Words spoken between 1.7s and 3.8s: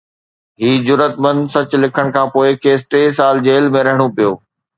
لکڻ کان پوءِ کيس ٽي سال جيل